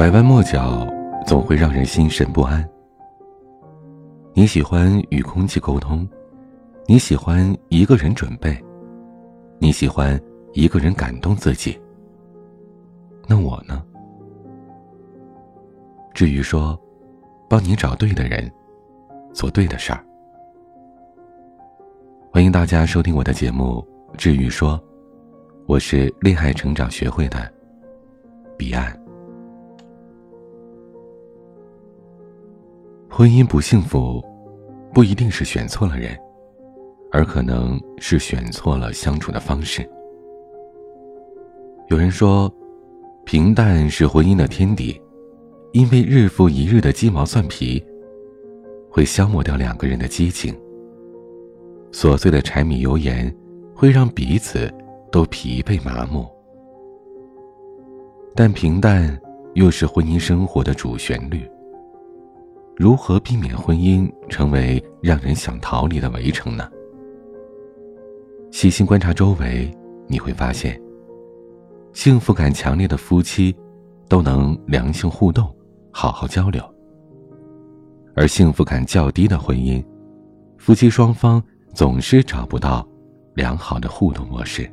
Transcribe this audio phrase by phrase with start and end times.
[0.00, 0.88] 拐弯抹角
[1.26, 2.66] 总会让人心神不安。
[4.32, 6.08] 你喜欢与空气沟通，
[6.86, 8.58] 你喜欢一个人准备，
[9.58, 10.18] 你喜欢
[10.54, 11.78] 一个人感动自己。
[13.26, 13.84] 那我呢？
[16.14, 16.80] 至于说，
[17.46, 18.50] 帮你找对的人，
[19.34, 20.02] 做对的事儿。
[22.32, 23.86] 欢迎大家收听我的节目
[24.16, 24.78] 《至于说》，
[25.66, 27.52] 我是恋爱成长学会的
[28.56, 28.98] 彼岸。
[33.20, 34.24] 婚姻不幸福，
[34.94, 36.18] 不一定是选错了人，
[37.12, 39.86] 而可能是选错了相处的方式。
[41.88, 42.50] 有人说，
[43.26, 44.98] 平淡是婚姻的天敌，
[45.72, 47.84] 因为日复一日的鸡毛蒜皮，
[48.88, 50.58] 会消磨掉两个人的激情。
[51.92, 53.30] 琐碎的柴米油盐，
[53.74, 54.72] 会让彼此
[55.12, 56.26] 都疲惫麻木。
[58.34, 59.14] 但平淡
[59.52, 61.46] 又是婚姻生活的主旋律。
[62.80, 66.66] 如何避免婚姻成为让人想逃离的围城呢？
[68.50, 69.70] 细心观察周围，
[70.06, 70.80] 你会发现，
[71.92, 73.54] 幸福感强烈的夫妻
[74.08, 75.54] 都能良性互动，
[75.90, 76.62] 好好交流；
[78.14, 79.84] 而幸福感较低的婚姻，
[80.56, 81.42] 夫妻双方
[81.74, 82.88] 总是找不到
[83.34, 84.66] 良好的互动模式。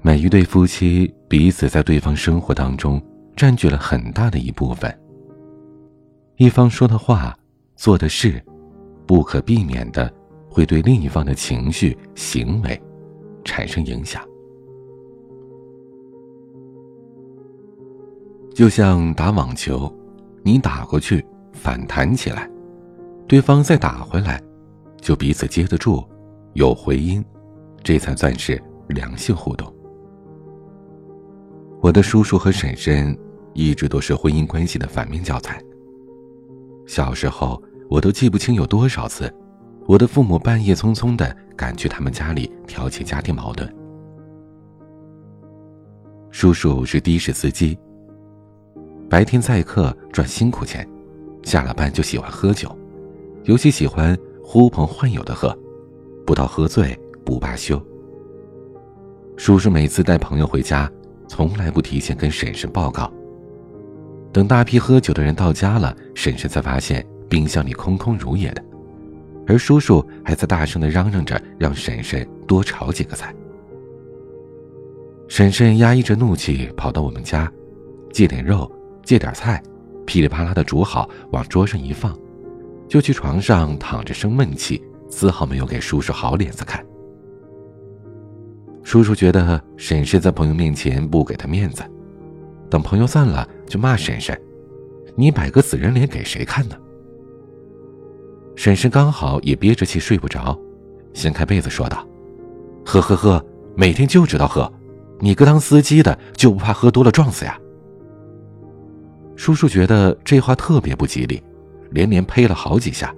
[0.00, 3.02] 每一对夫妻彼此在对方生活当中
[3.34, 4.96] 占据了很大的一部分。
[6.42, 7.38] 一方说的话、
[7.76, 8.42] 做的事，
[9.06, 10.12] 不可避免的
[10.50, 12.82] 会对另一方的情绪、行为
[13.44, 14.20] 产生影响。
[18.52, 19.88] 就像打网球，
[20.42, 22.50] 你打过去，反弹起来，
[23.28, 24.42] 对方再打回来，
[25.00, 26.04] 就彼此接得住，
[26.54, 27.24] 有回音，
[27.84, 29.72] 这才算是良性互动。
[31.80, 33.16] 我的叔叔和婶婶
[33.54, 35.62] 一直都是婚姻关系的反面教材。
[36.86, 39.32] 小时候，我都记不清有多少次，
[39.86, 43.72] 我的父母半夜匆匆的赶去他们家里挑起家庭矛盾。
[46.30, 47.78] 叔叔是的士司机，
[49.08, 50.88] 白天载客赚辛苦钱，
[51.42, 52.76] 下了班就喜欢喝酒，
[53.44, 55.56] 尤其喜欢呼朋唤友的喝，
[56.26, 57.80] 不到喝醉不罢休。
[59.36, 60.90] 叔叔每次带朋友回家，
[61.28, 63.12] 从来不提前跟婶婶报告。
[64.32, 68.64] 等大批喝酒的人到家了，婶婶才发现冰箱里空空如也的，
[69.46, 73.34] 而叔叔还在大声的嚷嚷着让婶婶多炒几个菜。
[75.28, 77.50] 婶婶压抑着怒气跑到我们家，
[78.10, 78.70] 借点肉，
[79.04, 79.62] 借点菜，
[80.06, 82.18] 噼里啪啦的煮好，往桌上一放，
[82.88, 86.84] 就去床上躺着生闷气，丝毫没有给叔叔好脸色看。
[88.82, 91.82] 叔叔觉得婶婶在朋友面前不给他面子。
[92.72, 94.34] 等朋友散了，就骂婶婶
[95.14, 96.76] ：“你摆个死人脸给谁看呢？”
[98.56, 100.58] 婶婶刚好也憋着气睡不着，
[101.12, 102.02] 掀开被子说道
[102.82, 103.44] ：“喝喝喝，
[103.76, 104.72] 每天就知道喝，
[105.20, 107.60] 你个当司机的就不怕喝多了撞死呀？”
[109.36, 111.42] 叔叔觉得这话特别不吉利，
[111.90, 113.14] 连连呸了好几下，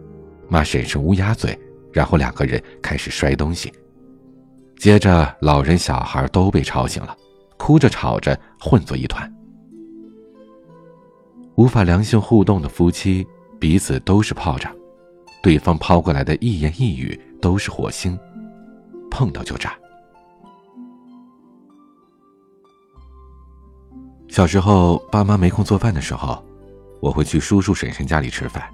[0.49, 1.57] 骂婶婶乌鸦嘴，
[1.93, 3.73] 然后两个人开始摔东西，
[4.79, 7.17] 接着老人小孩都被吵醒了，
[7.57, 9.33] 哭着吵着混作一团。
[11.57, 13.25] 无法良性互动的夫妻，
[13.61, 14.73] 彼此都是炮仗，
[15.41, 18.19] 对方抛过来的一言一语都是火星，
[19.09, 19.73] 碰到就炸。
[24.29, 26.45] 小时候，爸妈没空做饭的时候，
[27.01, 28.69] 我会去叔叔婶婶家里吃饭，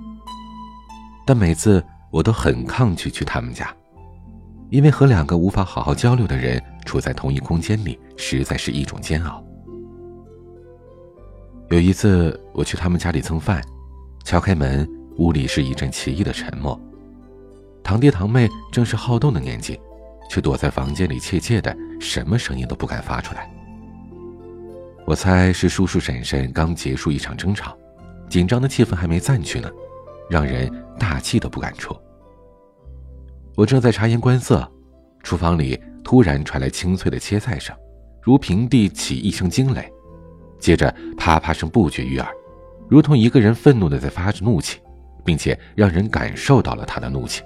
[1.26, 3.70] 但每次我都很抗拒去他们家，
[4.70, 9.44] 因为和两个无法好好交流的人处在同一空间里，实在是一种煎熬。
[11.70, 13.62] 有一次，我去他们家里蹭饭，
[14.24, 14.88] 敲开门，
[15.18, 16.78] 屋里是一阵奇异的沉默。
[17.80, 19.78] 堂弟堂妹正是好动的年纪，
[20.28, 23.48] 却躲在房间里怯怯的，什么声音都不敢发出来。
[25.06, 27.78] 我猜是叔叔婶婶刚结束一场争吵，
[28.28, 29.70] 紧张的气氛还没散去呢，
[30.28, 30.68] 让人
[30.98, 31.96] 大气都不敢出。
[33.54, 34.68] 我正在察言观色，
[35.22, 37.72] 厨房里突然传来清脆的切菜声，
[38.20, 39.88] 如平地起一声惊雷。
[40.60, 42.28] 接着，啪啪声不绝于耳，
[42.88, 44.78] 如同一个人愤怒的在发着怒气，
[45.24, 47.42] 并且让人感受到了他的怒气。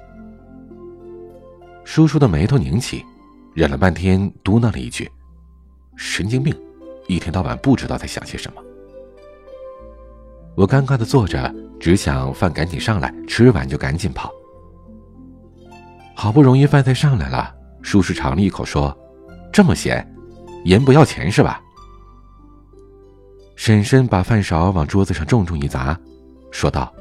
[1.84, 3.04] 叔叔的眉头拧起，
[3.54, 5.08] 忍了半天，嘟囔了一句
[5.96, 6.54] ：“神经病，
[7.06, 8.60] 一天到晚不知道在想些什么。”
[10.56, 14.32] 我尴尬的坐着，只想饭赶紧上来，吃完就赶紧跑。
[16.14, 18.96] 好不容易饭菜上来了，叔叔尝了一口，说
[19.52, 20.04] ：“这么咸，
[20.64, 21.60] 盐不要钱是吧？”
[23.56, 25.98] 婶婶把饭勺往桌子上重重一砸，
[26.50, 26.92] 说道：“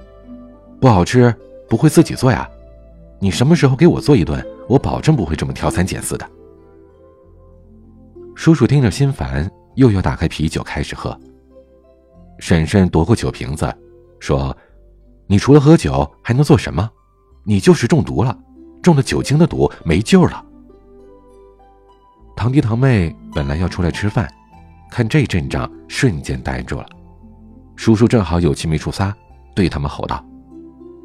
[0.79, 1.33] 不好吃，
[1.67, 2.47] 不会自己做呀？
[3.19, 6.29] 你什么时候给我做一顿，我保证不会这么挑三拣四的。”
[8.35, 11.17] 叔叔听着心烦，又要打开啤酒开始喝。
[12.39, 13.73] 婶婶夺过酒瓶子，
[14.19, 14.55] 说
[15.27, 16.89] ：“你除了喝酒还能做什么？
[17.43, 18.37] 你就是中毒了，
[18.81, 20.43] 中了酒精的毒，没救了。”
[22.35, 24.27] 堂弟堂妹本来要出来吃饭。
[24.93, 26.85] 看这阵仗，瞬间呆住了。
[27.75, 29.11] 叔叔正好有气没处撒，
[29.55, 30.23] 对他们吼道：“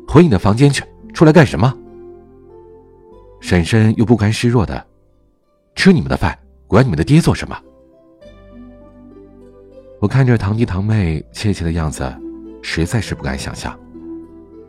[0.06, 1.74] 回你的房间去，出来干什么？”
[3.40, 4.86] 婶婶又不甘示弱的
[5.74, 7.58] ：“吃你们的饭，管你们的爹做什么？”
[10.00, 12.14] 我看着堂弟堂妹怯怯的样子，
[12.60, 13.74] 实在是不敢想象，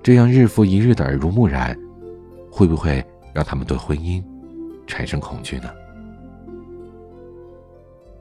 [0.01, 1.77] 这样日复一日的耳濡目染，
[2.49, 4.23] 会不会让他们对婚姻
[4.87, 5.69] 产生恐惧呢？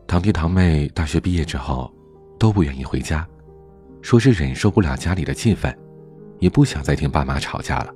[0.09, 1.93] 堂弟堂妹大学毕业之后，
[2.39, 3.29] 都不愿意回家，
[4.01, 5.73] 说是忍受不了家里的气氛，
[6.39, 7.93] 也不想再听爸妈吵架了，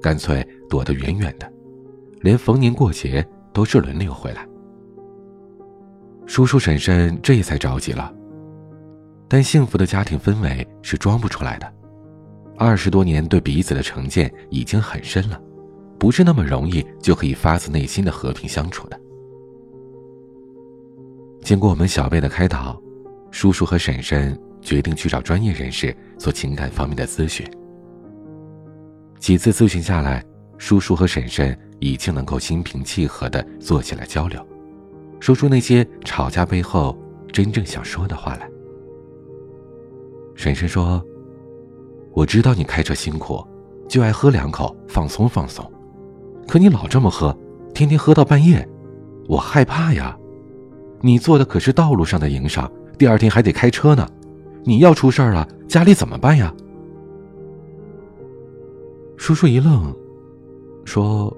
[0.00, 1.52] 干脆躲得远远的，
[2.22, 3.22] 连逢年过节
[3.52, 4.48] 都是轮流回来。
[6.24, 8.10] 叔叔婶婶这才着急了，
[9.28, 11.70] 但幸福的家庭氛围是装不出来的，
[12.56, 15.38] 二十多年对彼此的成见已经很深了，
[15.98, 18.98] 不是那么容易就可以发自内心的和平相处的。
[21.42, 22.80] 经过我们小辈的开导，
[23.30, 27.46] 叔叔和婶婶决定去找专业人士做情感方面的咨询。
[29.18, 30.24] 几次咨询下来，
[30.58, 34.46] 叔叔和婶婶已经能够心平气和地坐起来交流，
[35.18, 36.96] 说出那些吵架背后
[37.32, 38.48] 真正想说的话来。
[40.34, 41.02] 婶婶说
[42.12, 43.44] ：“我知道你开车辛苦，
[43.88, 45.70] 就爱喝两口放松放松，
[46.46, 47.36] 可你老这么喝，
[47.74, 48.66] 天天喝到半夜，
[49.26, 50.16] 我害怕呀。”
[51.02, 54.06] 你做的可是道路上的营生，第二天还得开车呢。
[54.62, 56.54] 你要出事儿了，家里怎么办呀？
[59.16, 59.94] 叔叔一愣，
[60.84, 61.34] 说：“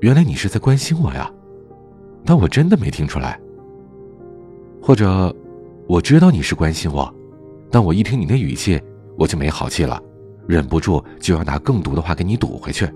[0.00, 1.30] 原来你是在关心我呀，
[2.24, 3.38] 但我真的没听出来。
[4.82, 5.32] 或者，
[5.86, 7.12] 我知道你是关心我，
[7.70, 8.80] 但我一听你那语气，
[9.16, 10.02] 我就没好气了，
[10.48, 12.88] 忍不住就要拿更毒的话给你堵回去。”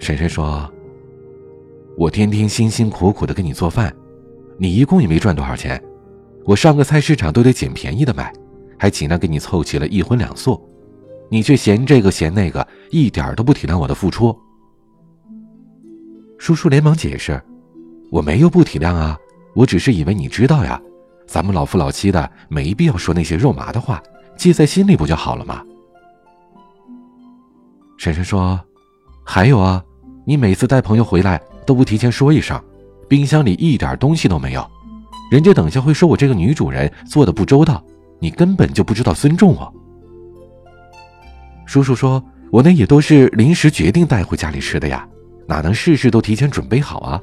[0.00, 0.68] 婶婶说。
[2.00, 3.94] 我天天辛辛苦苦的给你做饭，
[4.56, 5.78] 你一共也没赚多少钱。
[6.46, 8.32] 我上个菜市场都得捡便宜的买，
[8.78, 10.58] 还尽量给你凑齐了一荤两素，
[11.28, 14.34] 你却嫌这个嫌那个，一点都不体谅我的付出。
[16.38, 17.38] 叔叔连忙解释
[18.10, 19.18] ：“我没有不体谅啊，
[19.54, 20.80] 我只是以为你知道呀。
[21.26, 24.02] 咱们老夫老妻的，没必要说那些肉麻的话，
[24.38, 25.62] 记在心里不就好了吗？”
[27.98, 28.58] 婶婶说
[29.22, 29.84] ：“还有啊，
[30.24, 31.38] 你每次带朋友回来。”
[31.70, 32.60] 都不提前说一声，
[33.08, 34.70] 冰箱里一点东西都没有，
[35.30, 37.80] 人家等下会说我这个女主人做的不周到，
[38.18, 39.72] 你根本就不知道尊重我。
[41.66, 42.20] 叔叔说，
[42.50, 45.08] 我那也都是临时决定带回家里吃的呀，
[45.46, 47.22] 哪能事事都提前准备好啊？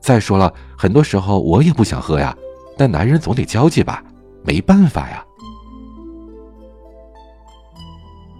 [0.00, 2.36] 再说了，很多时候我也不想喝呀，
[2.76, 4.02] 但男人总得交际吧，
[4.42, 5.24] 没办法呀。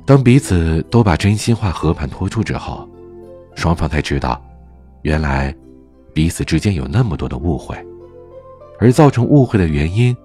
[0.05, 2.89] 当彼此都把真心话和盘托出之后，
[3.55, 4.43] 双方才知道。
[5.03, 5.55] 原来，
[6.13, 7.77] 彼此之间有那么多的误会，
[8.79, 10.17] 而造成误会的原因，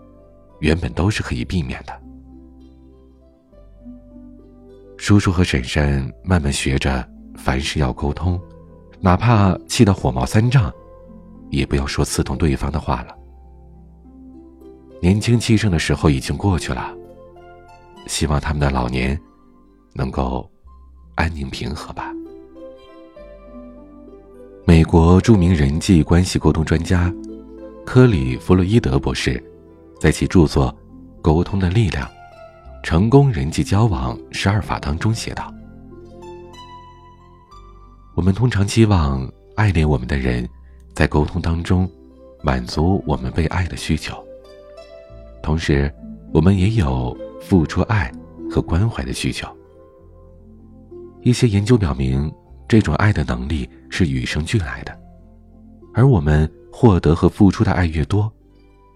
[0.59, 1.93] 原本都是可以避免的。
[4.97, 8.39] 叔叔和婶婶慢慢学着，凡事要沟通，
[8.99, 10.73] 哪怕气得火冒三丈，
[11.49, 13.15] 也不要说刺痛对方的话了。
[15.01, 16.95] 年轻气盛的时候已经过去了，
[18.07, 19.19] 希望他们的老年
[19.93, 20.49] 能够
[21.15, 22.13] 安宁平和吧。
[24.65, 27.13] 美国著名人际关系沟通专家
[27.85, 29.43] 科里·弗洛伊德博士，
[29.99, 30.73] 在其著作
[31.21, 32.09] 《沟通的力量：
[32.81, 35.53] 成功人际交往十二法》当中写道
[38.15, 40.47] ：“我们通常期望爱恋我们的人，
[40.93, 41.89] 在沟通当中
[42.41, 44.15] 满足我们被爱的需求，
[45.41, 45.93] 同时，
[46.33, 48.09] 我们也有付出爱
[48.49, 49.45] 和关怀的需求。
[51.21, 52.33] 一些研究表明。”
[52.67, 54.99] 这种爱的能力是与生俱来的，
[55.93, 58.31] 而我们获得和付出的爱越多，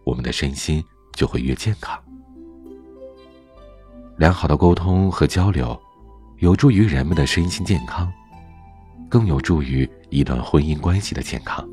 [0.04, 0.84] 我们的身心
[1.14, 2.02] 就会越健康。
[4.18, 5.80] 良好的沟通和交流，
[6.40, 8.12] 有助于人们的身心健康，
[9.08, 11.64] 更有助于一段婚姻关系的健康。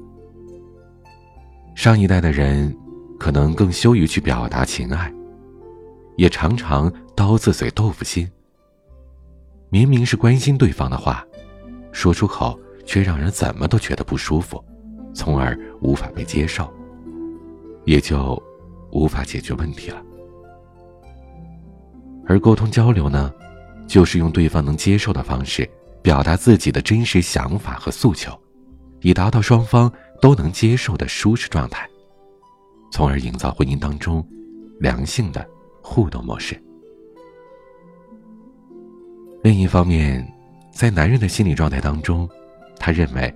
[1.74, 2.76] 上一代的人
[3.18, 5.10] 可能更羞于去表达情爱，
[6.16, 8.30] 也常常刀子嘴豆腐心。
[9.70, 11.24] 明明是关心对方的话。
[11.94, 14.62] 说出口却让人怎么都觉得不舒服，
[15.14, 16.68] 从而无法被接受，
[17.84, 18.36] 也就
[18.90, 20.02] 无法解决问题了。
[22.26, 23.32] 而沟通交流呢，
[23.86, 25.70] 就是用对方能接受的方式
[26.02, 28.36] 表达自己的真实想法和诉求，
[29.00, 31.88] 以达到双方都能接受的舒适状态，
[32.90, 34.26] 从而营造婚姻当中
[34.80, 35.48] 良性的
[35.80, 36.60] 互动模式。
[39.42, 40.26] 另一方面，
[40.75, 42.28] 在男人的心理状态当中，
[42.81, 43.33] 他认为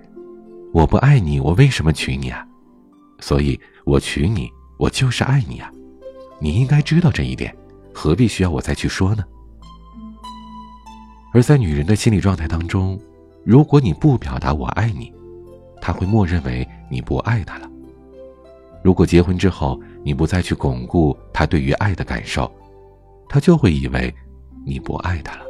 [0.73, 2.45] 我不爱你，我为什么娶你啊？
[3.21, 5.73] 所以我娶你，我就是爱你啊！
[6.41, 7.57] 你应该知道这一点，
[7.95, 9.25] 何必需要我再去说呢？
[11.33, 12.99] 而在女人的心理状态当中，
[13.45, 15.13] 如果你不表达我爱你，
[15.81, 17.71] 他会默认为你不爱他了。
[18.83, 22.51] 如果结婚之后你不再去巩固他对于爱的感受，
[23.29, 24.13] 他就会以为
[24.67, 25.45] 你不爱他了。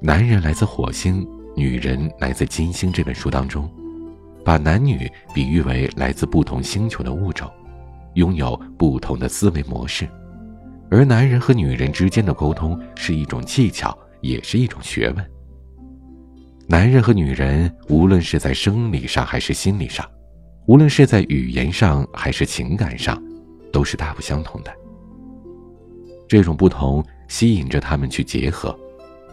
[0.00, 1.26] 男人来自火星，
[1.56, 2.92] 女人来自金星。
[2.92, 3.68] 这本书当中，
[4.44, 7.50] 把男女比喻为来自不同星球的物种，
[8.12, 10.06] 拥有不同的思维模式。
[10.90, 15.30] 而男人和女人之间的沟通是一种技巧，也是一种学问。
[16.68, 20.06] 男人和女人，无论是在生理上还是心理上，
[20.66, 23.20] 无论是在语言上还是情感上，
[23.72, 24.70] 都是大不相同的。
[26.28, 28.78] 这种不同吸引着他们去结合。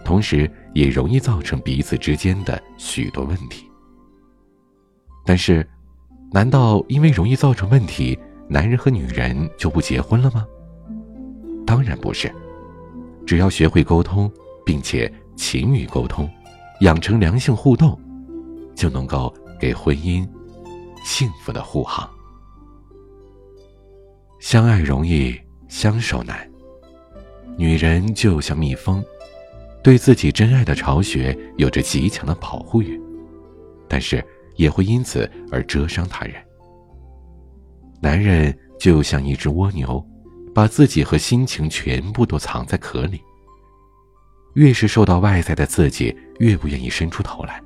[0.03, 3.69] 同时，也容易造成彼此之间的许多问题。
[5.25, 5.67] 但是，
[6.31, 8.17] 难道因为容易造成问题，
[8.49, 10.45] 男人和女人就不结婚了吗？
[11.65, 12.31] 当然不是。
[13.25, 14.29] 只要学会沟通，
[14.65, 16.29] 并且勤于沟通，
[16.81, 17.97] 养成良性互动，
[18.75, 20.27] 就能够给婚姻
[21.05, 22.09] 幸福的护航。
[24.39, 26.37] 相爱容易，相守难。
[27.55, 29.01] 女人就像蜜蜂。
[29.83, 32.99] 对自己真爱的巢穴有着极强的保护欲，
[33.87, 34.23] 但是
[34.55, 36.35] 也会因此而蛰伤他人。
[38.01, 40.03] 男人就像一只蜗牛，
[40.55, 43.21] 把自己和心情全部都藏在壳里。
[44.53, 47.61] 越是受到外在的刺激，越不愿意伸出头来。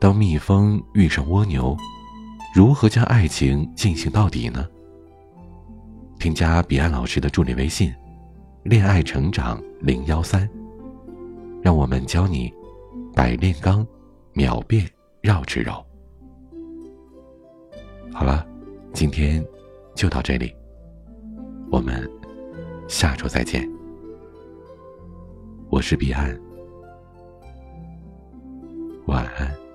[0.00, 1.76] 当蜜蜂遇上蜗牛，
[2.54, 4.64] 如何将爱情进行到底呢？
[6.18, 7.92] 添加彼岸老师的助理微信：
[8.62, 10.48] 恋爱成长零幺三。
[11.62, 12.52] 让我们教你
[13.14, 13.86] 百炼钢，
[14.32, 14.88] 秒变
[15.20, 15.72] 绕指柔。
[18.12, 18.46] 好了，
[18.92, 19.44] 今天
[19.94, 20.54] 就到这里，
[21.70, 22.10] 我们
[22.88, 23.68] 下周再见。
[25.68, 26.38] 我是彼岸，
[29.06, 29.69] 晚安。